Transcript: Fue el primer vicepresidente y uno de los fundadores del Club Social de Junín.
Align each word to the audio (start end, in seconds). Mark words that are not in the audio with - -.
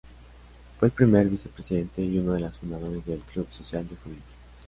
Fue 0.79 0.87
el 0.87 0.93
primer 0.95 1.29
vicepresidente 1.29 2.01
y 2.01 2.17
uno 2.17 2.33
de 2.33 2.39
los 2.39 2.57
fundadores 2.57 3.05
del 3.05 3.19
Club 3.19 3.45
Social 3.51 3.87
de 3.87 3.95
Junín. 3.97 4.17